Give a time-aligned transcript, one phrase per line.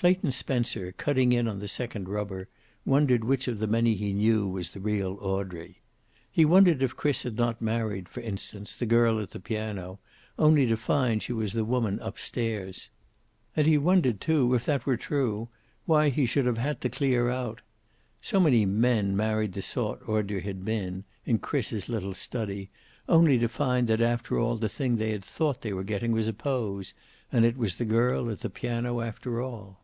[0.00, 2.46] Clayton Spencer, cutting in on the second rubber,
[2.86, 5.80] wondered which of the many he knew was the real Audrey.
[6.30, 9.98] He wondered if Chris had not married, for instance, the girl at the piano,
[10.38, 12.90] only to find she was the woman upstairs.
[13.56, 15.48] And he wondered, too, if that were true,
[15.84, 17.60] why he should have had to clear out.
[18.22, 22.70] So many men married the sort Audrey had been, in Chris's little study,
[23.08, 26.28] only to find that after all the thing they had thought they were getting was
[26.28, 26.94] a pose,
[27.32, 29.80] and it was the girl at the piano after all.